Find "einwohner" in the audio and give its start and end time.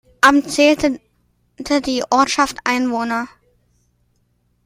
2.63-3.27